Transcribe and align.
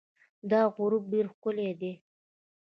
دا 0.51 0.61
غروب 0.75 1.03
ډېر 1.13 1.25
ښکلی 1.33 1.71
دی. 1.81 1.93